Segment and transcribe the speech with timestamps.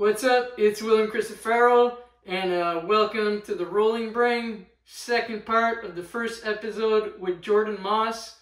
[0.00, 0.52] What's up?
[0.56, 1.92] It's William Christopher,
[2.24, 7.76] and uh, welcome to the Rolling Brain, second part of the first episode with Jordan
[7.82, 8.38] Moss,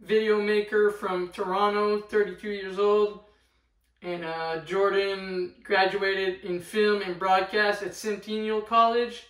[0.00, 3.24] video maker from Toronto, 32 years old.
[4.00, 9.24] And uh, Jordan graduated in film and broadcast at Centennial College.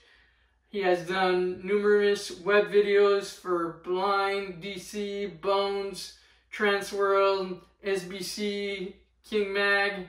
[0.69, 6.17] He has done numerous web videos for Blind, DC, Bones,
[6.55, 8.95] Transworld, SBC,
[9.29, 10.07] King Mag,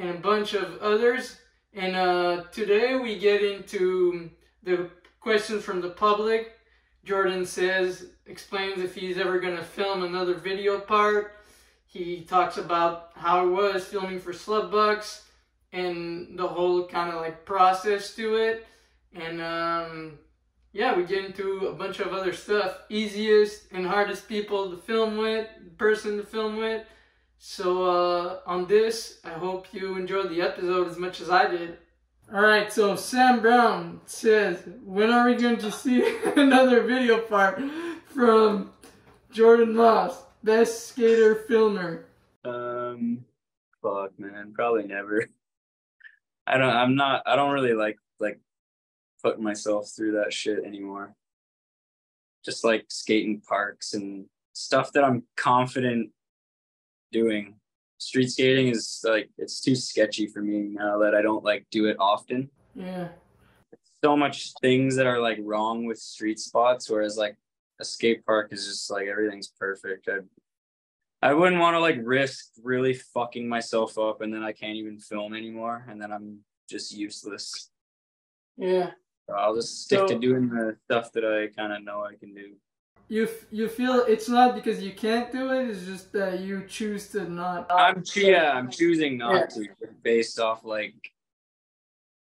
[0.00, 1.36] and a bunch of others.
[1.74, 4.30] And uh, today we get into
[4.62, 6.52] the questions from the public.
[7.04, 11.34] Jordan says, explains if he's ever going to film another video part.
[11.86, 15.22] He talks about how it was filming for Slubbucks
[15.72, 18.66] and the whole kind of like process to it.
[19.14, 20.18] And um,
[20.72, 22.78] yeah, we get into a bunch of other stuff.
[22.88, 25.46] Easiest and hardest people to film with,
[25.76, 26.86] person to film with.
[27.42, 31.78] So uh, on this, I hope you enjoyed the episode as much as I did.
[32.30, 37.58] All right, so Sam Brown says, when are we going to see another video part
[38.04, 38.70] from
[39.32, 42.04] Jordan Moss, best skater filmer?
[42.44, 43.24] Um,
[43.80, 45.26] fuck, man, probably never.
[46.46, 46.68] I don't.
[46.68, 47.22] I'm not.
[47.24, 48.38] I don't really like like
[49.22, 51.14] putting myself through that shit anymore.
[52.44, 56.10] Just like skating parks and stuff that I'm confident
[57.12, 57.56] doing.
[57.98, 61.86] Street skating is like it's too sketchy for me now that I don't like do
[61.86, 62.48] it often.
[62.74, 63.08] Yeah.
[64.02, 67.36] So much things that are like wrong with street spots, whereas like
[67.78, 70.08] a skate park is just like everything's perfect.
[70.08, 70.20] I
[71.22, 74.98] I wouldn't want to like risk really fucking myself up and then I can't even
[74.98, 76.38] film anymore and then I'm
[76.70, 77.70] just useless.
[78.56, 78.92] Yeah.
[79.28, 82.14] So I'll just stick So- to doing the stuff that I kind of know I
[82.14, 82.54] can do.
[83.10, 85.68] You f- you feel it's not because you can't do it.
[85.68, 87.66] It's just that you choose to not.
[87.68, 89.66] I'm yeah, I'm choosing not to
[90.04, 90.94] based off like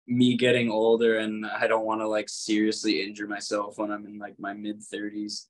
[0.08, 4.18] me getting older and I don't want to like seriously injure myself when I'm in
[4.18, 5.46] like my mid 30s.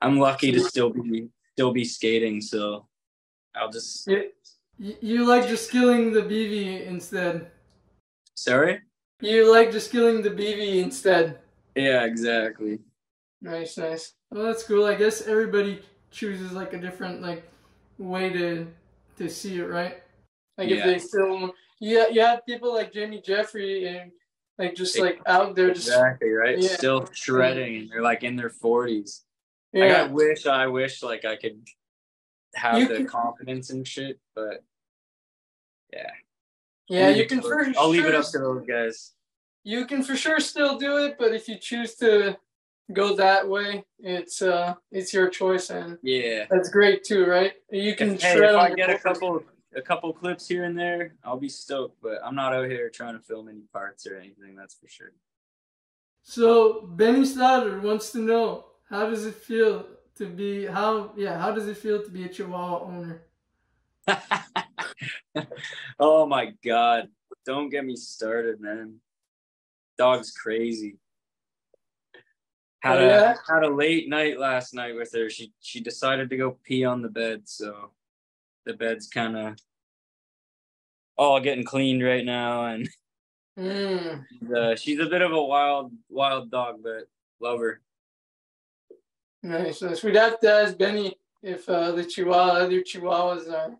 [0.00, 2.88] I'm lucky to still be still be skating, so
[3.54, 7.52] I'll just You, you like just killing the BV instead.
[8.34, 8.80] sorry.
[9.20, 11.38] You like just killing the BV instead.
[11.76, 12.80] Yeah, exactly.
[13.42, 14.12] Nice, nice.
[14.30, 14.84] Well, that's cool.
[14.84, 17.44] I guess everybody chooses like a different like
[17.98, 18.66] way to
[19.16, 20.02] to see it, right?
[20.58, 24.12] Like if they film, yeah, you have people like Jamie Jeffrey and
[24.58, 26.58] like just like out there just Exactly right.
[26.58, 26.68] Yeah.
[26.68, 29.20] Still shredding, and they're like in their 40s.
[29.72, 29.84] yeah.
[29.84, 31.62] Like, I wish, I wish, like I could
[32.54, 34.62] have You the can- confidence and shit, but
[35.92, 36.10] yeah.
[36.88, 37.42] yeah, you can
[37.78, 39.12] I'll leave it up to those guys.
[39.64, 42.36] You can for sure still do it, but if you choose to
[42.92, 46.46] go that way, it's uh it's your choice and Yeah.
[46.50, 47.54] that's great too, right?
[47.70, 49.42] You can If, hey, if I get a couple
[49.74, 52.00] a couple clips here and there, I'll be stoked.
[52.02, 54.56] But I'm not out here trying to film any parts or anything.
[54.56, 55.12] That's for sure.
[56.22, 59.86] So Benny Stoddard wants to know how does it feel
[60.16, 63.22] to be how yeah how does it feel to be a Chihuahua owner?
[65.98, 67.08] oh my god!
[67.46, 68.96] Don't get me started, man.
[69.96, 70.96] Dog's crazy.
[72.82, 73.34] Had Oh, a yeah?
[73.48, 75.28] had a late night last night with her.
[75.28, 77.90] She she decided to go pee on the bed, so
[78.64, 79.56] the bed's kind of
[81.18, 82.88] all getting cleaned right now, and
[83.58, 84.24] Mm.
[84.56, 87.08] uh, she's a bit of a wild wild dog, but
[87.40, 87.82] love her.
[89.42, 90.02] Nice, nice.
[90.02, 93.76] We'd have to ask Benny if uh, the Chihuahua other Chihuahuas are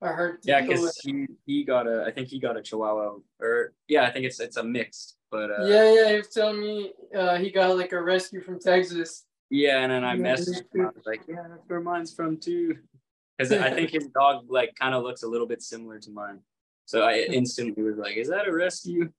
[0.00, 3.18] are hard to Yeah, because he he got a I think he got a Chihuahua
[3.38, 6.10] or yeah I think it's it's a mixed, but uh, yeah, yeah.
[6.10, 9.24] He was telling me uh, he got like a rescue from Texas.
[9.48, 10.82] Yeah, and then I messaged him.
[10.82, 12.76] I was like, "Yeah, that's where mine's from too,"
[13.38, 16.40] because I think his dog like kind of looks a little bit similar to mine.
[16.84, 19.10] So I instantly was like, "Is that a rescue?"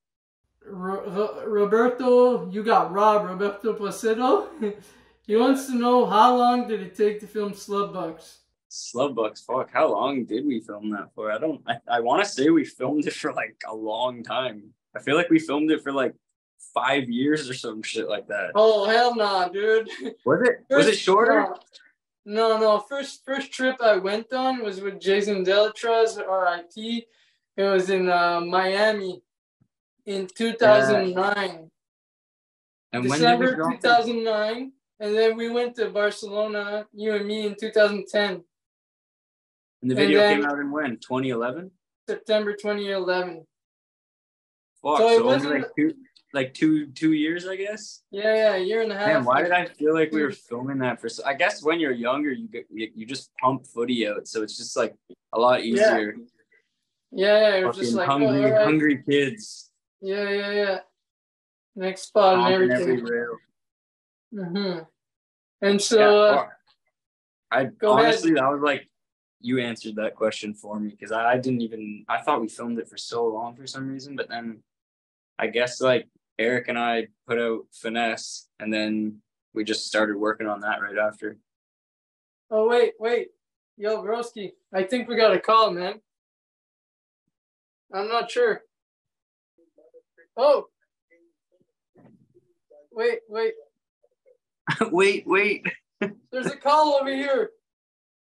[0.66, 4.48] Ro- Roberto, you got Rob Roberto Placido.
[5.28, 8.38] he wants to know how long did it take to film Slubbucks.
[8.70, 9.72] Slubbucks, fuck!
[9.74, 11.32] How long did we film that for?
[11.32, 11.62] I don't.
[11.68, 14.74] I, I want to say we filmed it for like a long time.
[14.96, 16.14] I feel like we filmed it for like
[16.74, 18.52] five years or some shit like that.
[18.56, 19.90] Oh hell nah, dude.
[20.26, 20.66] Was it?
[20.70, 21.48] Was it shorter?
[22.26, 22.80] No, no.
[22.80, 27.06] First, first trip I went on was with Jason Delatraz, RIP.
[27.58, 29.22] It was in uh, Miami
[30.06, 31.70] in 2009,
[32.94, 37.56] And when did December 2009, and then we went to Barcelona, you and me, in
[37.56, 38.44] 2010,
[39.82, 40.98] And the video then- came out in when?
[40.98, 41.72] 2011.
[42.10, 43.46] September 2011.
[44.84, 44.98] Fuck.
[44.98, 45.94] So So, it only wasn't- like two,
[46.34, 48.04] like two, two years, I guess.
[48.12, 49.08] Yeah, yeah, a year and a half.
[49.08, 51.08] Man, why did I feel like we were filming that for?
[51.10, 54.58] So, I guess when you're younger, you get you, just pump footy out, so it's
[54.58, 54.96] just like
[55.32, 56.16] a lot easier.
[57.12, 58.64] Yeah, yeah, it was just like hungry, oh, right.
[58.64, 59.70] hungry kids.
[60.02, 60.80] Yeah, yeah, yeah.
[61.76, 63.00] Next spot and everything.
[63.00, 63.26] every.
[64.34, 64.80] Mm-hmm.
[65.62, 66.48] And so, Yeah, uh.
[67.52, 68.06] I go ahead.
[68.08, 68.90] honestly, that was like
[69.40, 72.80] you answered that question for me because I, I didn't even I thought we filmed
[72.80, 74.64] it for so long for some reason, but then
[75.40, 76.08] I guess like
[76.40, 79.22] Eric and I put out finesse, and then
[79.54, 81.38] we just started working on that right after.
[82.50, 83.30] oh wait, wait,
[83.78, 86.00] yo, Broski, I think we got a call, man.
[87.94, 88.62] I'm not sure.
[90.36, 90.66] Oh,
[92.92, 93.54] wait, wait.
[94.92, 95.66] wait, wait.
[96.32, 97.52] There's a call over here.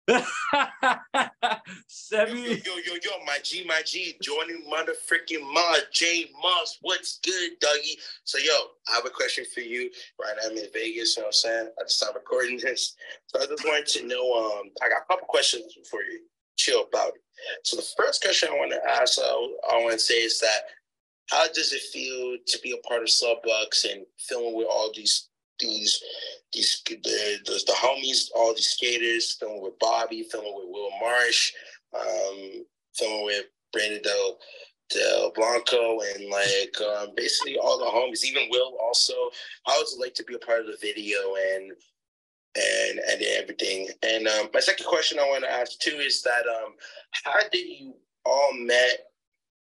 [1.88, 2.41] Semi.
[2.41, 7.51] yo, yo, yo, yo, my G, my G, joining motherfucking Ma, J Moss, what's good,
[7.61, 7.97] doggy?
[8.25, 8.51] So, yo,
[8.89, 9.89] I have a question for you.
[10.21, 11.69] Right now, I'm in Vegas, you know what I'm saying?
[11.79, 12.95] I just started recording this.
[13.27, 16.19] So, I just wanted to know, um, I got a couple questions for you.
[16.57, 17.21] Chill about it.
[17.63, 20.63] So, the first question I want to ask, uh, I want to say is that
[21.29, 25.29] how does it feel to be a part of Slubbucks and filming with all these
[25.59, 26.01] these
[26.53, 31.51] these the, the, the homies, all these skaters, filming with Bobby, filming with Will Marsh,
[31.97, 32.65] um,
[32.95, 34.38] filming with Brandon Del
[34.89, 39.13] Del Blanco, and like um, basically all the homies, even Will also.
[39.81, 41.17] Is it like to be a part of the video
[41.53, 41.71] and
[42.55, 43.89] and and everything?
[44.03, 46.73] And um, my second question I want to ask too is that um,
[47.11, 47.95] how did you
[48.25, 49.07] all met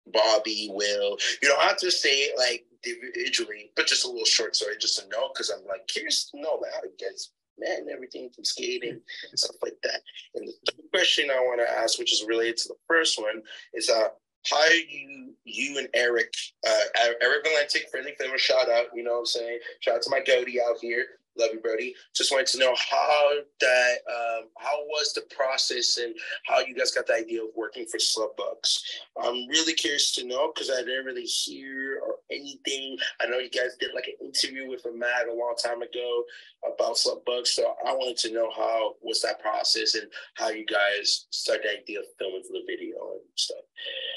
[0.07, 1.17] Bobby, Will?
[1.41, 4.99] You don't have to say it like individually, but just a little short story, just
[4.99, 8.99] to know, because I'm like curious to know how guys met and everything from skating
[9.29, 10.01] and stuff like that.
[10.35, 13.41] And the third question I want to ask, which is related to the first one,
[13.73, 14.09] is uh
[14.49, 16.33] how you you and Eric,
[16.67, 19.59] uh Eric Valentic, friendly favor shout out, you know what I'm saying?
[19.81, 21.05] Shout out to my goatee out here.
[21.37, 21.95] Love you, Brody.
[22.15, 26.13] Just wanted to know how that um, how was the process and
[26.45, 28.81] how you guys got the idea of working for Slubbucks.
[29.19, 32.97] I'm really curious to know because I didn't really hear or anything.
[33.21, 36.23] I know you guys did like an interview with a mag a long time ago
[36.65, 41.27] about Slubbucks, so I wanted to know how was that process and how you guys
[41.31, 43.63] started the idea of filming for the video and stuff.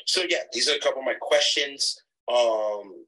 [0.07, 2.03] So yeah, these are a couple of my questions.
[2.29, 3.05] Um,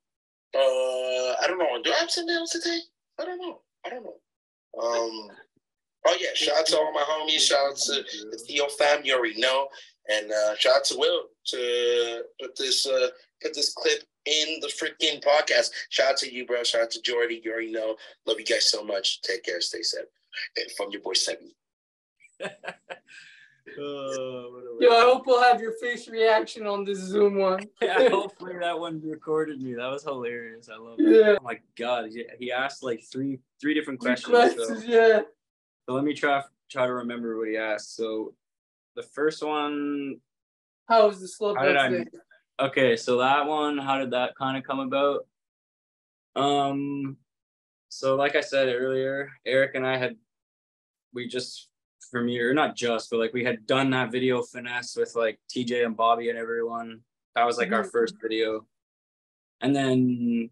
[0.54, 1.82] uh, I don't know.
[1.82, 2.80] Do I have something else to say?
[3.20, 3.60] I don't know.
[3.84, 4.16] I don't know.
[4.80, 5.30] Um,
[6.06, 7.40] oh yeah, shout out to all my homies.
[7.40, 9.04] Shout out to the Theo fam.
[9.04, 9.68] You already know.
[10.08, 13.08] And uh, shout out to Will to put this uh,
[13.42, 15.70] put this clip in the freaking podcast.
[15.90, 16.62] Shout out to you, bro.
[16.62, 17.40] Shout out to Jordy.
[17.44, 17.96] You already know.
[18.26, 19.20] Love you guys so much.
[19.22, 19.60] Take care.
[19.60, 20.04] Stay safe.
[20.56, 21.52] And from your boy Sebi.
[23.78, 27.60] Oh, what a Yo, I hope we'll have your face reaction on this Zoom one.
[27.82, 29.74] yeah, hopefully that one recorded me.
[29.74, 30.70] That was hilarious.
[30.72, 31.06] I love it.
[31.06, 31.36] Yeah.
[31.38, 34.30] Oh my god, he, he asked like three three different Three questions.
[34.56, 35.20] questions, So, yeah.
[35.86, 37.94] so let me try try to remember what he asked.
[37.94, 38.34] So
[38.96, 40.16] the first one,
[40.88, 42.04] How was the slow How did I- today?
[42.60, 45.26] Okay, so that one, how did that kind of come about?
[46.36, 47.16] Um,
[47.88, 50.16] so like I said earlier, Eric and I had
[51.14, 51.68] we just
[52.10, 55.96] premiere, not just, but like we had done that video finesse with like TJ and
[55.96, 57.00] Bobby and everyone.
[57.34, 57.90] That was like our Mhm.
[57.92, 58.66] first video.
[59.60, 60.50] And then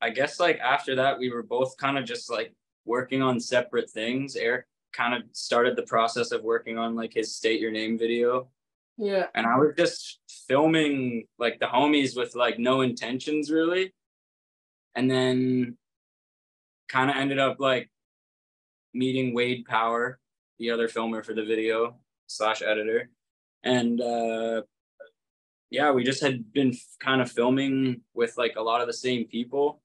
[0.00, 2.54] I guess like after that, we were both kind of just like
[2.84, 4.36] working on separate things.
[4.36, 8.48] Eric kind of started the process of working on like his state your name video.
[8.96, 9.26] Yeah.
[9.34, 10.19] And I was just
[10.50, 13.94] filming like the homies with like no intentions really.
[14.96, 15.76] And then
[16.88, 17.88] kind of ended up like
[18.92, 20.18] meeting Wade Power,
[20.58, 23.10] the other filmer for the video slash editor.
[23.62, 24.62] And uh
[25.70, 29.26] yeah, we just had been kind of filming with like a lot of the same
[29.26, 29.80] people.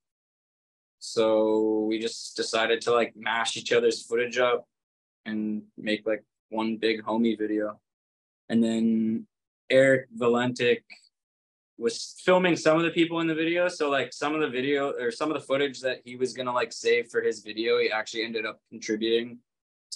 [0.98, 4.65] So we just decided to like mash each other's footage up
[5.27, 7.79] and make like one big homie video.
[8.50, 9.27] And then
[9.69, 10.84] Eric Valentic
[11.77, 13.67] was filming some of the people in the video.
[13.67, 16.53] So like some of the video or some of the footage that he was gonna
[16.53, 19.39] like save for his video, he actually ended up contributing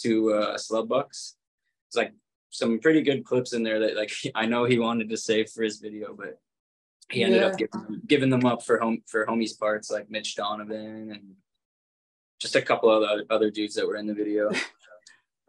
[0.02, 1.36] to uh Slubbucks.
[1.88, 2.14] It's like
[2.50, 5.64] some pretty good clips in there that like I know he wanted to save for
[5.64, 6.40] his video, but
[7.10, 10.36] he ended up giving them, giving them up for home for homies parts like Mitch
[10.36, 11.36] Donovan and
[12.40, 14.52] just a couple of other, other dudes that were in the video.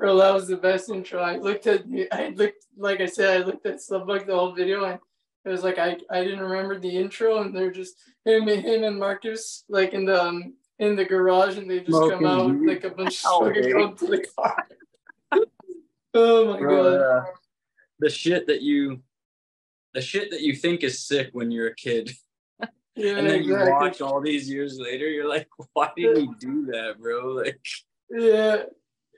[0.00, 1.20] Bro, that was the best intro.
[1.20, 4.84] I looked at I looked like I said, I looked at Slubbuck the whole video
[4.84, 4.98] and
[5.44, 8.82] it was like I, I didn't remember the intro and they're just him and him
[8.84, 12.56] and Marcus like in the um, in the garage and they just come out with
[12.60, 12.68] weed.
[12.68, 13.98] like a bunch of Oh, fucking dude.
[13.98, 14.66] to the car.
[16.14, 17.00] oh my Bro, god.
[17.02, 17.24] uh,
[17.98, 19.00] the shit that you
[19.92, 22.10] the shit that you think is sick when you're a kid
[22.96, 23.72] Yeah, and then you exactly.
[23.72, 27.60] watch all these years later you're like why did we do that bro like
[28.10, 28.62] Yeah.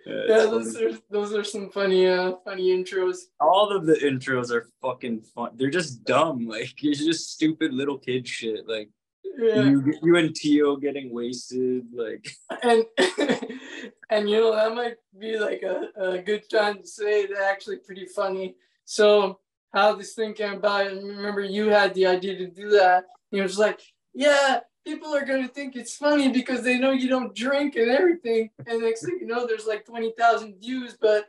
[0.06, 0.87] Yeah, Yeah, those funny.
[0.87, 3.16] are those are some funny uh funny intros.
[3.40, 5.50] all of the intros are fucking fun.
[5.56, 6.47] They're just dumb.
[6.56, 8.66] Like it's just stupid little kid shit.
[8.68, 8.90] Like
[9.38, 9.62] Yeah.
[9.71, 11.85] you, you and Tio getting wasted.
[11.94, 12.25] Like
[12.62, 12.85] and
[14.11, 17.78] and you know that might be like a, a good time to say it's actually
[17.78, 19.38] pretty funny so
[19.73, 23.40] how this thing came about and remember you had the idea to do that it
[23.40, 23.80] was like
[24.14, 27.90] yeah people are going to think it's funny because they know you don't drink and
[27.90, 31.28] everything and next thing you know there's like 20000 views but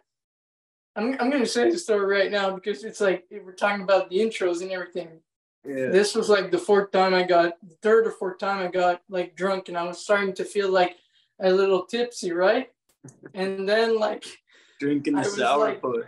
[0.95, 4.09] I'm, I'm going to say the story right now because it's like we're talking about
[4.09, 5.09] the intros and everything
[5.65, 8.69] yeah, this was like the fourth time I got, the third or fourth time I
[8.69, 10.97] got like drunk, and I was starting to feel like
[11.41, 12.69] a little tipsy, right?
[13.33, 14.25] And then like,
[14.79, 16.03] drinking the was sour like- puss.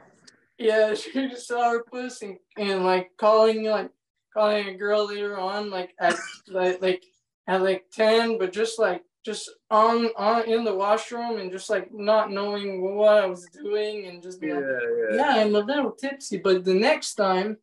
[0.57, 3.91] yeah, she just sourpuss and, and like calling like
[4.33, 6.15] calling a girl later on, like at
[6.49, 7.05] like like
[7.47, 11.93] at like ten, but just like just on on in the washroom and just like
[11.93, 15.15] not knowing what I was doing and just being Yeah, like, yeah.
[15.35, 16.37] yeah, I'm a little tipsy.
[16.37, 17.57] But the next time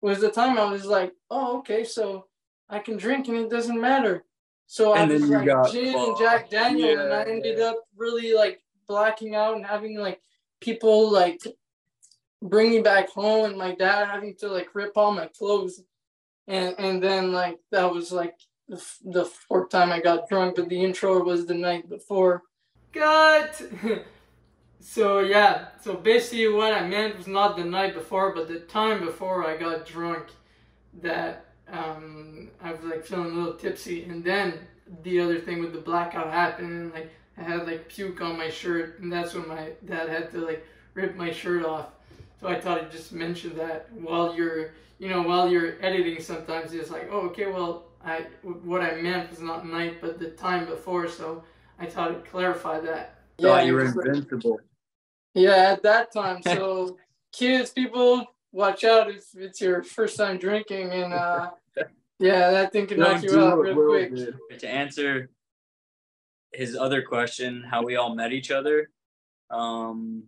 [0.00, 2.26] was the time I was like, oh, okay, so
[2.68, 4.24] I can drink and it doesn't matter.
[4.66, 6.16] So I And then was you like got gin and.
[6.16, 7.70] Jack Daniel, and I ended yeah.
[7.70, 10.20] up really like blacking out and having like
[10.60, 11.40] people like
[12.40, 15.82] bring me back home, and my dad having to like rip all my clothes,
[16.46, 18.36] and and then like that was like
[18.70, 22.44] the, the fourth time I got drunk, but the intro was the night before.
[22.92, 23.60] Cut.
[24.80, 29.04] so yeah, so basically what I meant was not the night before, but the time
[29.04, 30.26] before I got drunk,
[31.02, 34.54] that um, I was like feeling a little tipsy, and then
[35.02, 38.50] the other thing with the blackout happened, and like I had like puke on my
[38.50, 41.88] shirt, and that's when my dad had to like rip my shirt off.
[42.40, 46.72] So I thought I'd just mention that while you're, you know, while you're editing, sometimes
[46.72, 48.26] it's like, oh, okay, well, I
[48.64, 51.08] what I meant was not night, but the time before.
[51.08, 51.44] So
[51.78, 53.18] I thought I'd clarify that.
[53.40, 54.60] Thought you were it's like- invincible.
[55.34, 56.42] yeah, at that time.
[56.42, 56.98] So
[57.32, 61.50] kids, people, watch out if it's your first time drinking and uh
[62.18, 64.14] yeah, that thing can knock Don't you out what real Will quick.
[64.14, 64.34] did.
[64.60, 65.30] To answer
[66.52, 68.90] his other question, how we all met each other,
[69.50, 70.24] um,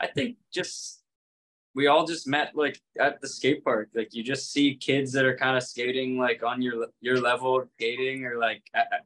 [0.00, 1.00] I think just
[1.76, 3.90] we all just met like at the skate park.
[3.94, 7.62] Like you just see kids that are kind of skating like on your your level
[7.76, 8.62] skating or like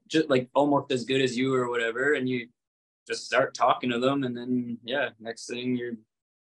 [0.09, 2.49] just like almost as good as you or whatever, and you
[3.09, 5.95] just start talking to them, and then yeah, next thing you're.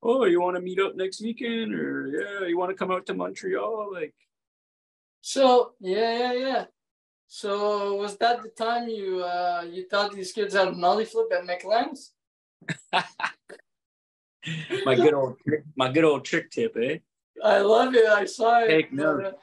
[0.02, 3.04] Oh, you want to meet up next weekend, or yeah, you want to come out
[3.06, 3.92] to Montreal?
[3.92, 4.14] Like,
[5.20, 6.64] So yeah, yeah, yeah.
[7.28, 11.28] So was that the time you uh you thought these kids had a nollie flip
[11.32, 12.12] at McLean's?
[14.84, 16.98] my good old trick, my good old trick tip, eh?
[17.42, 18.06] I love it.
[18.06, 18.68] I saw it.
[18.68, 19.34] Take note.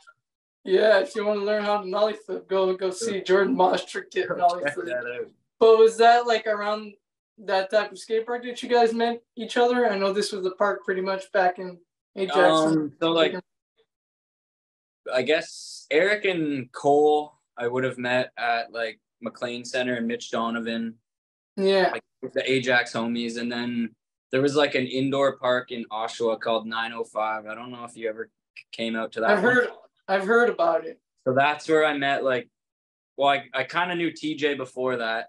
[0.63, 3.85] yeah, if you want to learn how to nollie flip, go go see Jordan Moss
[3.85, 4.85] trick tip nollie flip.
[4.87, 5.27] that.
[5.59, 6.93] But was that like around
[7.39, 9.89] that type of skate park that you guys met each other?
[9.89, 11.77] I know this was the park pretty much back in
[12.15, 12.37] Ajax.
[12.37, 13.35] Um, so like,
[15.13, 20.31] I guess Eric and Cole, I would have met at like McLean Center and Mitch
[20.31, 20.95] Donovan,
[21.55, 21.89] yeah.
[21.91, 23.95] like with the Ajax homies, and then
[24.33, 27.45] there was like an indoor park in Oshawa called 905.
[27.45, 28.31] I don't know if you ever
[28.71, 29.29] came out to that.
[29.29, 29.53] I've one.
[29.53, 29.67] heard
[30.07, 30.99] I've heard about it.
[31.25, 32.49] So that's where I met like,
[33.15, 35.27] well, I, I kind of knew TJ before that,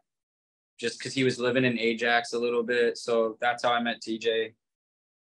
[0.80, 2.96] just because he was living in Ajax a little bit.
[2.96, 4.54] So that's how I met TJ,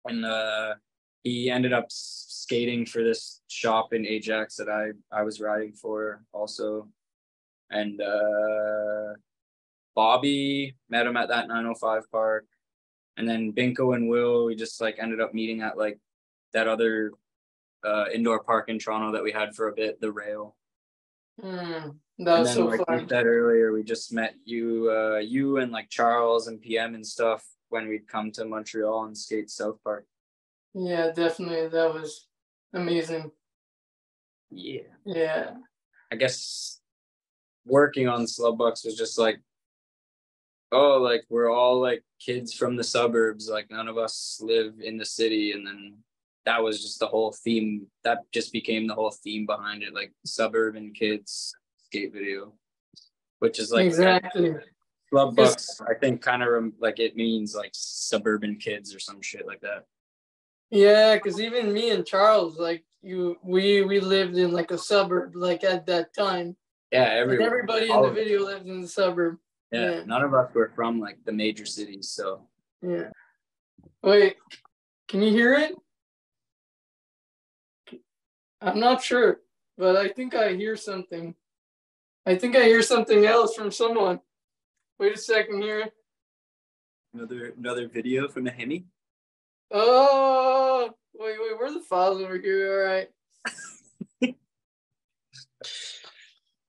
[0.05, 0.75] and uh,
[1.23, 6.21] he ended up skating for this shop in Ajax that I I was riding for
[6.33, 6.87] also,
[7.71, 9.15] and uh,
[9.95, 12.45] Bobby met him at that 905 park,
[13.17, 15.99] and then Binko and Will we just like ended up meeting at like
[16.53, 17.11] that other
[17.83, 20.55] uh, indoor park in Toronto that we had for a bit, the Rail.
[21.41, 23.09] Hmm, that was then, so like we fun.
[23.09, 27.45] said earlier, we just met you, uh, you and like Charles and PM and stuff
[27.69, 30.05] when we'd come to Montreal and skate South Park.
[30.73, 31.67] Yeah, definitely.
[31.67, 32.27] That was
[32.73, 33.31] amazing.
[34.51, 35.55] Yeah, Yeah.
[36.11, 36.79] I guess
[37.65, 39.39] working on Slubbucks was just like,
[40.75, 43.49] oh, like we're all like kids from the suburbs.
[43.49, 45.97] Like none of us live in the city, and then
[46.45, 47.87] that was just the whole theme.
[48.03, 51.55] That just became the whole theme behind it, like suburban kids
[51.87, 52.53] skate video,
[53.39, 54.55] which is like exactly.
[55.13, 59.61] Slubbucks, I think, kind of like it means like suburban kids or some shit like
[59.61, 59.85] that.
[60.71, 65.35] Yeah, because even me and Charles, like you, we we lived in like a suburb,
[65.35, 66.57] like at that time.
[66.91, 69.37] Yeah, everybody in the video lived in the suburb.
[69.75, 70.03] Yeah, yeah.
[70.05, 72.47] none of us were from like the major cities, so
[72.81, 73.09] Yeah.
[74.01, 74.37] Wait,
[75.07, 75.75] can you hear it?
[78.61, 79.41] I'm not sure,
[79.77, 81.35] but I think I hear something.
[82.25, 84.19] I think I hear something else from someone.
[84.99, 85.89] Wait a second here.
[87.13, 88.85] Another another video from a Hemi.
[89.71, 92.81] Oh, wait, wait, where's the files over here?
[92.81, 93.09] All right.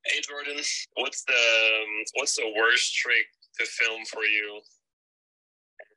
[0.06, 0.62] Hey Jordan,
[0.94, 3.26] what's the um, what's the worst trick
[3.58, 4.60] to film for you?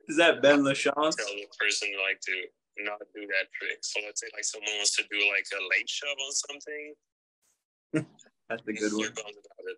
[0.07, 1.15] Is that Ben Lachance?
[1.15, 2.33] Tell the person like to
[2.83, 3.77] not do that trick.
[3.81, 6.93] So let's say like someone wants to do like a late shove on something.
[8.49, 9.01] That's a good one.
[9.01, 9.77] You're bummed about it.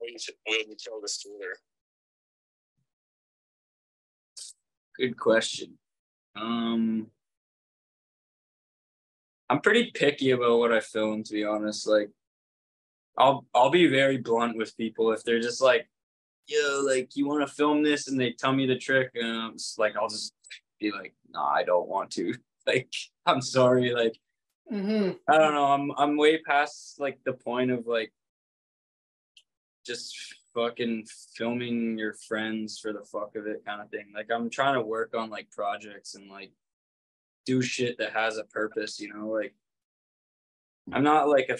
[0.00, 1.56] Will you, will you tell the stealer?
[4.98, 5.78] Good question.
[6.36, 7.06] Um,
[9.48, 11.86] I'm pretty picky about what I film, to be honest.
[11.86, 12.10] Like,
[13.18, 15.88] I'll I'll be very blunt with people if they're just like,
[16.46, 19.52] "Yo, like, you want to film this?" and they tell me the trick, and I'm
[19.54, 20.34] just like, I'll just
[20.80, 22.92] be like, "Nah, I don't want to." Like,
[23.26, 23.92] I'm sorry.
[23.92, 24.14] Like,
[24.72, 25.10] Mm-hmm.
[25.28, 25.66] I don't know.
[25.66, 28.12] I'm I'm way past like the point of like
[29.84, 30.16] just
[30.54, 34.06] fucking filming your friends for the fuck of it kind of thing.
[34.14, 36.52] Like I'm trying to work on like projects and like
[37.44, 39.54] do shit that has a purpose, you know, like
[40.92, 41.58] I'm not like a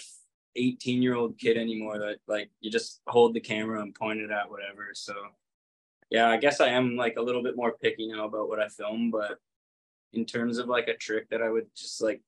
[0.55, 4.31] 18 year old kid anymore that like you just hold the camera and point it
[4.31, 4.89] at whatever.
[4.93, 5.13] So
[6.09, 8.67] yeah, I guess I am like a little bit more picky now about what I
[8.67, 9.39] film, but
[10.13, 12.21] in terms of like a trick that I would just like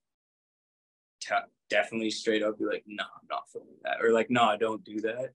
[1.22, 1.36] t-
[1.70, 4.84] definitely straight up be like, no, I'm not filming that, or like, no, I don't
[4.84, 5.34] do that.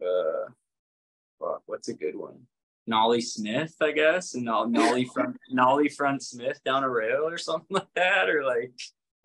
[0.00, 0.50] Uh,
[1.38, 2.46] fuck, what's a good one?
[2.86, 7.66] Nollie Smith, I guess, and Nollie front, Nollie front Smith down a rail or something
[7.70, 8.72] like that, or like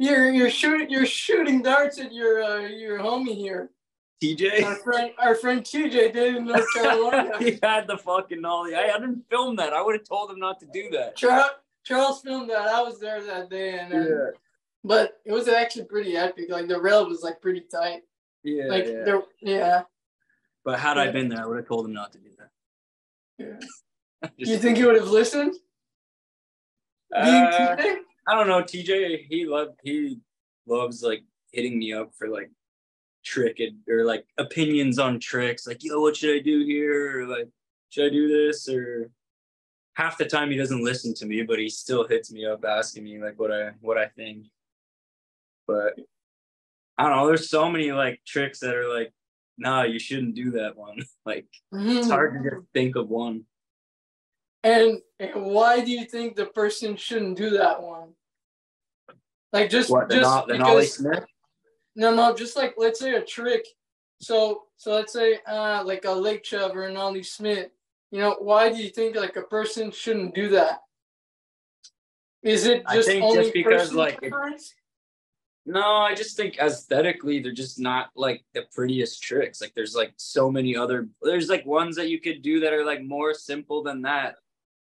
[0.01, 3.69] You're you're shooting you're shooting darts at your uh, your homie here.
[4.23, 7.37] TJ, Our friend our friend TJ did in North Carolina.
[7.37, 8.73] he had the fucking Nollie.
[8.73, 9.73] I, I didn't film that.
[9.73, 11.15] I would have told him not to do that.
[11.15, 11.51] Charles
[11.83, 12.67] Charles filmed that.
[12.67, 14.31] I was there that day, and uh,
[14.83, 16.45] but it was actually pretty epic.
[16.49, 18.01] Like the rail was like pretty tight.
[18.43, 19.03] yeah, Like yeah.
[19.03, 19.81] there, yeah.
[20.65, 22.49] But had I been there, I would have told him not to do that.
[23.37, 24.29] yeah.
[24.37, 25.53] You think he would have listened?
[27.13, 27.75] Being Uh?
[28.27, 28.61] I don't know.
[28.61, 30.19] TJ, he loved he
[30.67, 32.49] loves like hitting me up for like
[33.23, 33.59] trick
[33.89, 35.67] or like opinions on tricks.
[35.67, 37.21] Like, yo, what should I do here?
[37.21, 37.47] Or like,
[37.89, 38.69] should I do this?
[38.69, 39.09] Or
[39.95, 43.03] half the time he doesn't listen to me, but he still hits me up asking
[43.03, 44.45] me like what I what I think.
[45.67, 45.93] But
[46.97, 47.27] I don't know.
[47.27, 49.11] There's so many like tricks that are like,
[49.57, 50.99] nah, you shouldn't do that one.
[51.25, 52.11] like, it's Mhm.
[52.11, 53.45] hard to just think of one.
[54.63, 58.13] And, and why do you think the person shouldn't do that one?
[59.53, 61.25] Like just What the, just no- the because Smith?
[61.95, 63.65] no no just like let's say a trick.
[64.21, 67.69] So so let's say uh like a late shove or an Ollie Smith.
[68.11, 70.79] You know why do you think like a person shouldn't do that?
[72.43, 74.73] Is it I just think only just because, personal like, it- preference?
[75.65, 79.61] No, I just think aesthetically they're just not like the prettiest tricks.
[79.61, 82.85] Like there's like so many other there's like ones that you could do that are
[82.85, 84.35] like more simple than that.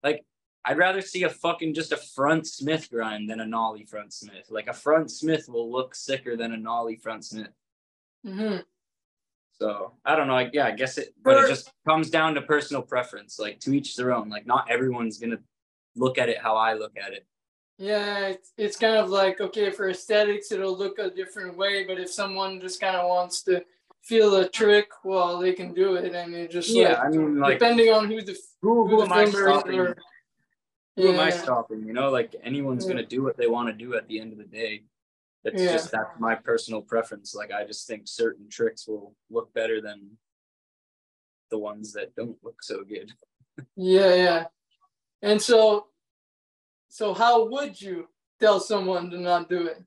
[0.08, 0.26] Like
[0.64, 4.48] I'd rather see a fucking just a front Smith grind than a nollie front Smith.
[4.50, 7.54] Like a front Smith will look sicker than a nollie front Smith.
[8.26, 8.64] Mhm.
[9.60, 10.34] So I don't know.
[10.34, 13.38] Like, yeah, I guess it but it just comes down to personal preference.
[13.40, 14.30] Like to each their own.
[14.30, 15.40] Like not everyone's gonna
[15.96, 17.26] look at it how I look at it.
[17.78, 22.00] Yeah, it's, it's kind of like okay for aesthetics, it'll look a different way, but
[22.00, 23.64] if someone just kind of wants to
[24.08, 27.40] feel a trick, well, they can do it, and it just Yeah, like, I mean
[27.40, 29.80] like depending on who the who, who who the am I stopping?
[29.80, 29.98] or-
[30.96, 31.86] who am I stopping?
[31.86, 32.94] You know, like anyone's Yeah.
[32.94, 34.84] gonna do what they want to do at the end of the day.
[35.44, 35.74] That's Yeah.
[35.74, 37.36] just that's my personal preference.
[37.36, 40.18] Like I just think certain tricks will look better than
[41.50, 43.12] the ones that don't look so good.
[43.76, 44.46] Yeah, yeah.
[45.22, 45.88] And so,
[46.90, 48.08] so how would you
[48.40, 49.84] tell someone to not do it?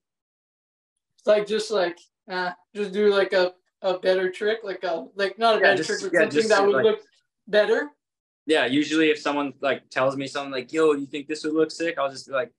[1.17, 5.39] It's like just like, uh, just do like a, a better trick, like a like
[5.39, 7.01] not a Yeah, better just- trick, but yeah, something that would like- look
[7.47, 7.91] better.
[8.47, 11.71] Yeah, usually if someone like tells me something like, "Yo, you think this would look
[11.71, 12.53] sick?" I'll just be like,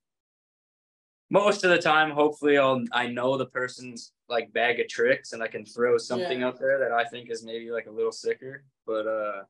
[1.30, 5.42] most of the time, hopefully, I'll I know the person's like bag of tricks and
[5.44, 6.48] I can throw something Yeah.
[6.48, 8.64] out there that I think is maybe like a little sicker.
[8.86, 9.44] But uh,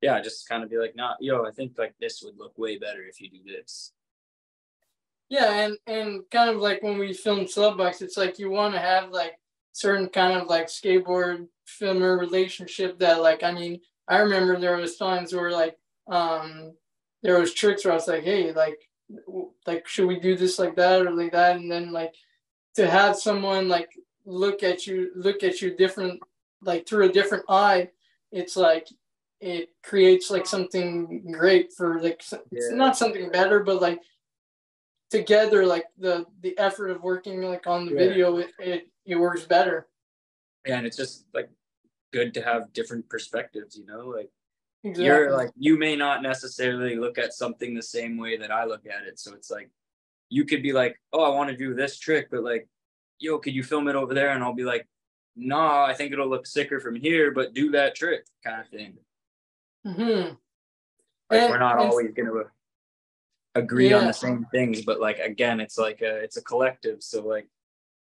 [0.00, 2.56] yeah, just kind of be like, "Not, "Nah, yo, I think like this would look
[2.58, 3.92] way better if you do this."
[5.28, 8.80] Yeah, and and kind of like when we film Slubbucks, it's like you want to
[8.80, 9.38] have like
[9.78, 14.96] certain kind of like skateboard filmer relationship that like I mean I remember there was
[14.96, 15.76] times where like
[16.10, 16.72] um
[17.22, 18.78] there was tricks where I was like hey like
[19.66, 21.56] like should we do this like that or like that?
[21.56, 22.14] And then like
[22.76, 23.90] to have someone like
[24.24, 26.20] look at you look at you different
[26.62, 27.88] like through a different eye
[28.32, 28.86] it's like
[29.40, 34.00] it creates like something great for like s- it's not something better but like
[35.10, 37.98] together like the the effort of working like on the Yeah.
[37.98, 39.88] video it, it it works better
[40.66, 41.48] Yeah, and it's just like
[42.12, 44.30] good to have different perspectives, you know, like
[44.84, 45.04] exactly.
[45.06, 48.86] you're like you may not necessarily look at something the same way that I look
[48.86, 49.18] at it.
[49.18, 49.70] So it's like
[50.30, 52.68] you could be like, oh, I want to do this trick, but like,
[53.18, 54.30] yo, could you film it over there?
[54.30, 54.86] And I'll be like,
[55.36, 58.98] nah, I think it'll look sicker from here, but do that trick kind of thing.
[59.86, 60.34] mm-hmm.
[61.30, 62.32] Like And- we're not always gonna
[63.58, 67.02] agree on the same things, but like again, it's like a it's a collective.
[67.02, 67.46] So like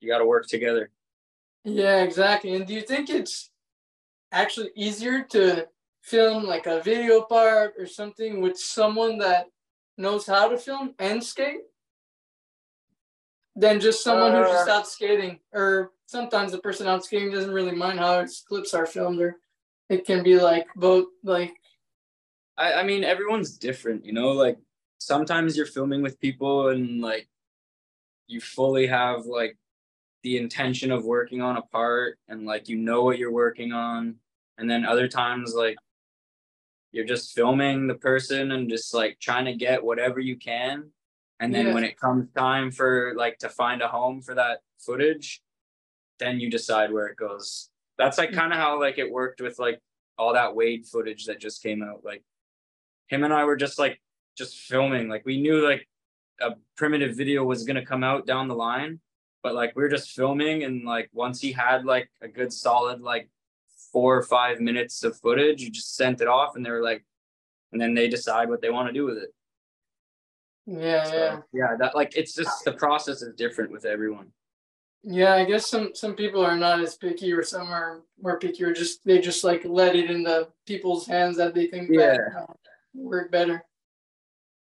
[0.00, 0.90] you gotta work together.
[1.64, 2.54] Yeah, exactly.
[2.54, 3.50] And do you think it's
[4.32, 5.68] actually easier to
[6.02, 9.46] film like a video part or something with someone that
[9.98, 11.60] knows how to film and skate
[13.56, 15.40] than just someone who's just Uh, out skating?
[15.52, 19.36] Or sometimes the person out skating doesn't really mind how his clips are filmed, or
[19.88, 21.52] it can be like both like
[22.56, 24.58] I, I mean everyone's different, you know, like
[25.00, 27.26] sometimes you're filming with people and like
[28.28, 29.56] you fully have like
[30.22, 34.16] the intention of working on a part and like you know what you're working on.
[34.58, 35.76] And then other times like
[36.92, 40.90] you're just filming the person and just like trying to get whatever you can.
[41.40, 41.74] And then Yeah.
[41.74, 45.40] when it comes time for like to find a home for that footage,
[46.18, 47.70] then you decide where it goes.
[47.96, 49.80] That's like kind of how like it worked with like
[50.18, 52.04] all that Wade footage that just came out.
[52.04, 52.22] Like
[53.08, 54.02] him and I were just like
[54.36, 55.08] just filming.
[55.08, 55.88] Like we knew like
[56.40, 59.00] a primitive video was gonna come out down the line,
[59.42, 63.00] but like we are just filming and like once he had like a good solid
[63.00, 63.28] like
[63.92, 67.04] four or five minutes of footage, you just sent it off and they were like,
[67.72, 69.34] and then they decide what they want to do with it.
[70.66, 71.40] yeah, So, yeah.
[71.52, 74.28] yeah, that like it's just the process is different with everyone.
[75.02, 78.62] Yeah, I guess some some people are not as picky, or some are more picky,
[78.64, 81.96] or just they just like let it in the people's hands that they think that
[82.34, 82.40] Yeah.
[82.42, 82.52] uh,
[82.94, 83.64] work better.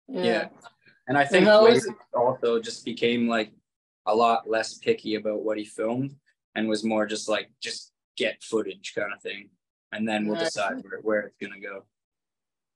[0.09, 0.49] Yeah.
[1.07, 3.51] And I think is it- also just became like
[4.05, 6.15] a lot less picky about what he filmed
[6.55, 9.49] and was more just like just get footage kind of thing.
[9.91, 10.45] And then we'll Nice.
[10.53, 11.85] decide where, where it's gonna go.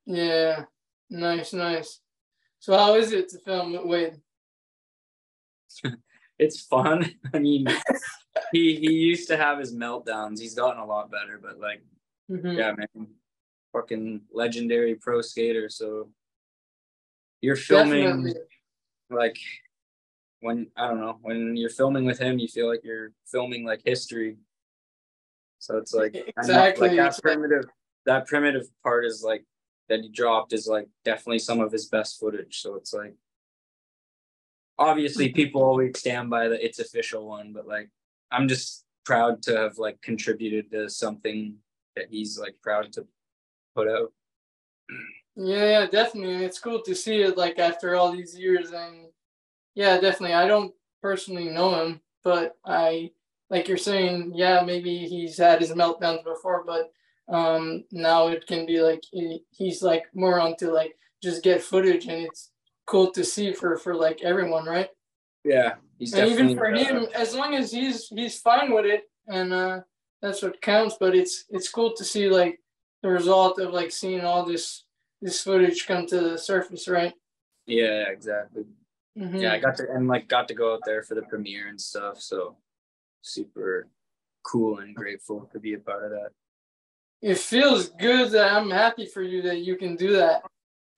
[0.05, 0.65] Yeah,
[1.09, 1.99] nice, nice.
[2.59, 4.21] So how is it to film with Wade?
[6.39, 7.13] It's fun.
[7.33, 7.67] I mean
[8.51, 10.39] he he used to have his meltdowns.
[10.39, 11.83] He's gotten a lot better, but like
[12.29, 12.57] Mhm.
[12.57, 13.07] yeah, man.
[13.71, 15.69] Fucking legendary pro skater.
[15.69, 16.09] So
[17.43, 18.41] you're filming Definitely.
[19.09, 19.37] like
[20.39, 23.81] when I don't know when you're filming with him, you feel like you're filming like
[23.83, 24.37] history.
[25.59, 27.65] So it's like Exactly, like that primitive
[28.05, 29.43] that primitive part is like
[29.89, 32.61] that he dropped is like definitely some of his best footage.
[32.61, 33.13] So it's like
[34.79, 37.89] obviously people always stand by the it's official one, but like
[38.31, 41.55] I'm just proud to have like contributed to something
[41.97, 43.05] that he's like proud to
[43.75, 44.13] put out.
[45.35, 46.45] Yeah, yeah, definitely.
[46.45, 49.07] It's cool to see it like after all these years and
[49.75, 50.35] yeah, definitely.
[50.35, 53.11] I don't personally know him, but I
[53.49, 56.91] like you're saying, yeah, maybe he's had his meltdowns before, but
[57.29, 60.93] um now it can be like he, he's like more onto like
[61.23, 62.51] just get footage and it's
[62.85, 64.89] cool to see for for like everyone, right?
[65.43, 69.53] Yeah, he's and even for him, as long as he's he's fine with it, and
[69.53, 69.81] uh,
[70.21, 70.97] that's what counts.
[70.99, 72.59] But it's it's cool to see like
[73.01, 74.82] the result of like seeing all this
[75.23, 77.13] this footage come to the surface, right?
[77.65, 78.65] Yeah, exactly.
[79.17, 79.41] Mhm.
[79.41, 81.79] Yeah, I got to and like got to go out there for the premiere and
[81.79, 82.19] stuff.
[82.21, 82.57] So
[83.21, 83.87] super
[84.43, 86.31] cool and grateful to be a part of that.
[87.21, 90.43] It feels good that I'm happy for you that you can do that.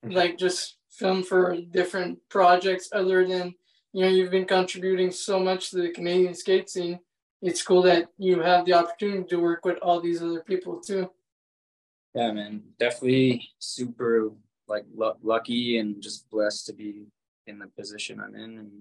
[0.04, 3.54] Like just film for different projects other than
[3.94, 7.00] you know you've been contributing so much to the Canadian skate scene.
[7.42, 11.12] It's cool that you have the opportunity to work with all these other people too.
[12.16, 14.32] Yeah, man, definitely super
[14.70, 17.08] like lu- lucky and just blessed to be
[17.46, 18.72] in the position I'm in, and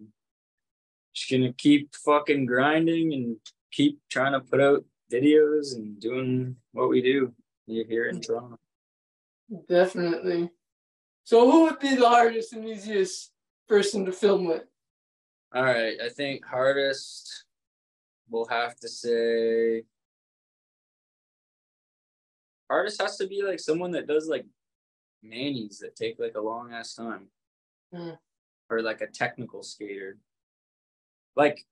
[1.13, 3.37] just gonna keep fucking grinding and
[3.73, 7.35] keep trying to put out videos and doing what we do
[7.67, 8.59] here here in Toronto.
[9.69, 10.51] Definitely.
[11.25, 13.33] So who would be the hardest and easiest
[13.69, 14.63] person to film with?
[15.53, 17.47] All right, I think hardest
[18.29, 19.83] we'll have to say
[22.75, 24.45] hardest has to be like someone that does like
[25.23, 27.29] manis that take like a long ass time.
[27.95, 28.19] Mm.
[28.69, 30.19] Or like a technical skater.
[31.37, 31.65] Like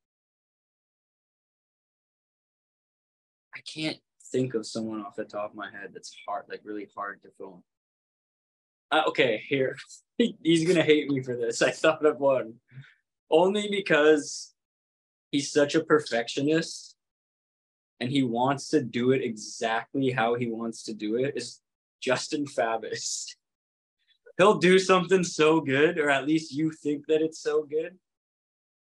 [3.55, 3.99] I can't
[4.31, 7.31] think of someone off the top of my head that's hard, like really hard to
[7.37, 7.65] film.
[8.91, 9.77] Uh, okay, here.
[10.19, 11.63] He's gonna hate me for this.
[11.63, 12.55] I thought of one
[13.31, 14.53] only because
[15.31, 16.95] he's such a perfectionist
[18.03, 21.61] and he wants to do it exactly how he wants to do it is
[22.01, 23.27] Justin Fabis.
[24.39, 27.97] He'll do something so good, or at least you think that it's so good.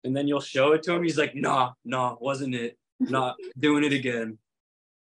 [0.03, 1.01] And then you'll show it to him.
[1.01, 2.77] He's like, nah, nah, wasn't it?
[2.99, 4.37] Not doing it again.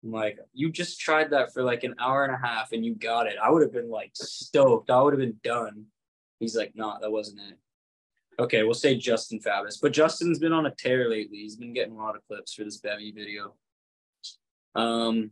[0.03, 2.93] I'm like, you just tried that for like an hour and a half and you
[2.93, 3.37] got it.
[3.43, 4.91] I would have been like stoked.
[4.91, 5.85] I would have been done.
[6.39, 7.57] He's like, nah, that wasn't it.
[8.37, 9.79] Okay, we'll say Justin Fabus.
[9.81, 11.39] But Justin's been on a tear lately.
[11.39, 13.55] He's been getting a lot of clips for this Bevy video.
[14.75, 15.31] Um,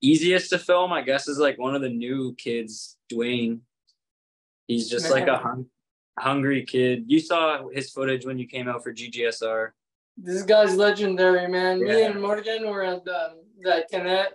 [0.00, 3.60] easiest to film, I guess, is like one of the new kids, Dwayne.
[4.66, 5.66] He's just like a hung-
[6.18, 7.04] hungry kid.
[7.06, 9.70] You saw his footage when you came out for GGSR.
[10.16, 11.82] This guy's legendary, man.
[11.82, 14.28] Me and Morgan were at the that Canada,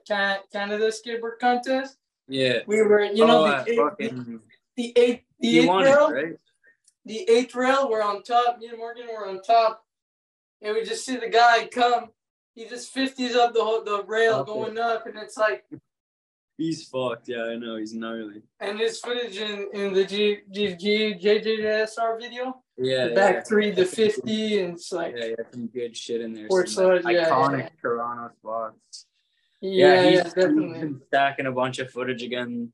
[0.51, 1.97] Canada skateboard contest.
[2.27, 2.59] Yeah.
[2.67, 4.39] We were, you know, oh, the, eight, fucking,
[4.75, 6.33] the eight, the he eighth it, rail, right?
[7.05, 7.89] the eighth rail.
[7.89, 8.59] We're on top.
[8.59, 9.85] Me and Morgan were on top,
[10.61, 12.09] and we just see the guy come.
[12.55, 14.51] He just fifties up the whole the rail Okay.
[14.53, 15.65] going up, and it's like,
[16.55, 17.27] He's fucked.
[17.27, 17.77] Yeah, I know.
[17.77, 18.43] He's gnarly.
[18.59, 23.05] and his footage in in the G G G JJSR video, Yeah.
[23.05, 23.15] the yeah.
[23.15, 26.47] back three, the fifty, and it's like, Yeah, yeah, some good shit in there.
[26.67, 27.69] Some, like, yeah, iconic yeah.
[27.81, 29.07] Toronto spots.
[29.61, 30.79] yeah, yeah, he's, he's definitely.
[30.79, 32.71] been stacking a bunch of footage again,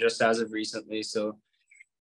[0.00, 1.02] just as of recently.
[1.02, 1.38] So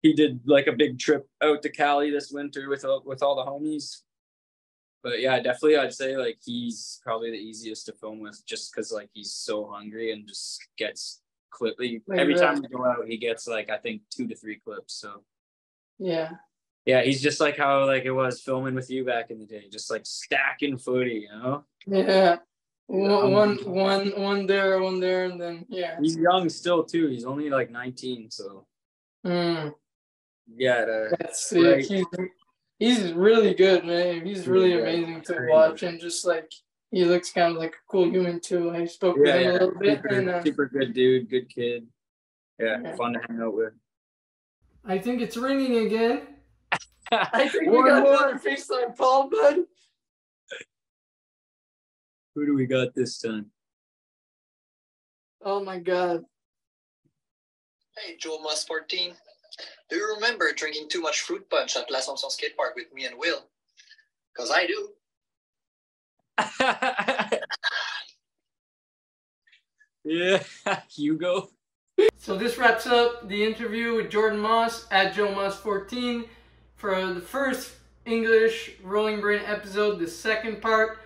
[0.03, 3.37] he did like a big trip out to Cali this winter with all, with all
[3.37, 4.03] the homies.
[5.05, 8.91] But yeah, definitely, I'd say like he's probably the easiest to film with, just because
[8.91, 11.77] like he's so hungry and just gets clip.
[11.79, 14.95] he- every time we go out, he gets like I think two to three clips.
[14.95, 15.23] So
[15.99, 16.31] Yeah.
[16.87, 19.69] yeah, he's just like how like it was filming with you back in the day,
[19.71, 21.65] just like stacking footy, you know.
[21.87, 22.39] Yeah.
[22.87, 25.97] One, one, one, one there, one there, and then yeah.
[26.01, 27.09] He's young still too.
[27.09, 28.67] He's only like 19, so
[29.25, 29.75] Mm,
[30.57, 31.09] yeah.
[31.19, 31.63] That's sick.
[31.63, 31.85] Right.
[31.87, 32.05] He's,
[32.79, 34.25] he's really good, man.
[34.27, 35.91] He's really Yeah, amazing to very watch, good.
[35.91, 36.51] and just like
[36.91, 38.71] he looks kind of like a cool human too.
[38.71, 41.49] I spoke with yeah, him a little bit, super, and uh, super good dude, good
[41.49, 41.87] kid.
[42.59, 42.97] Yeah, Yeah.
[42.97, 43.73] fun to hang out with.
[44.85, 46.23] I think it's ringing again.
[47.11, 48.15] I think we got more.
[48.15, 49.65] another FaceTime call, bud.
[52.35, 53.47] Who do we got this time?
[55.43, 56.25] Oh my god.
[57.97, 59.15] Hey, Joel Moss 14.
[59.91, 63.19] Do you remember drinking too much fruit punch at L'Assomption Skate Park with me and
[63.19, 63.47] Will?
[64.35, 64.89] Because I do.
[70.05, 70.43] yeah,
[70.91, 71.49] Hugo.
[72.17, 76.25] So this wraps up the interview with Jordan Moss at Joe Moss 14
[76.75, 77.73] for the first
[78.05, 80.99] English Rolling Brain episode, the second part.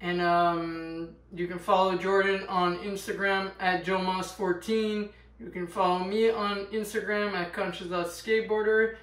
[0.00, 5.08] And um, you can follow Jordan on Instagram at Joe Moss 14.
[5.38, 8.96] You can follow me on Instagram at conscious.skateboarder.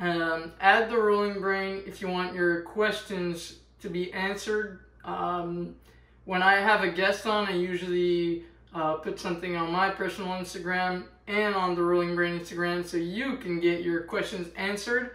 [0.00, 4.80] Um, add the Rolling Brain if you want your questions to be answered.
[5.04, 5.76] Um,
[6.24, 8.44] when I have a guest on, I usually
[8.74, 13.36] uh, put something on my personal Instagram and on the Rolling Brain Instagram so you
[13.36, 15.12] can get your questions answered.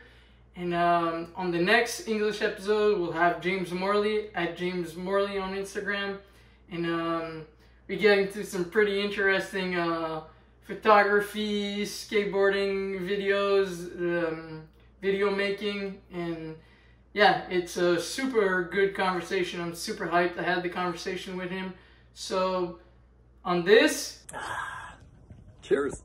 [0.56, 5.56] And um, on the next English episode, we'll have James Morley at James Morley on
[5.56, 6.18] Instagram.
[6.72, 7.46] And um,
[7.88, 10.22] we get into some pretty interesting uh,
[10.70, 14.62] photography, skateboarding videos, um,
[15.02, 16.56] video making, and
[17.12, 19.60] yeah, it's a super good conversation.
[19.62, 20.38] I'm super hyped.
[20.38, 21.74] I had the conversation with him.
[22.14, 22.78] So
[23.44, 24.24] on this,
[25.64, 26.04] Cheers.